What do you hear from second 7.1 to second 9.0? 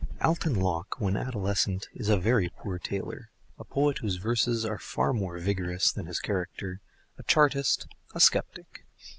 a chartist, a sceptic.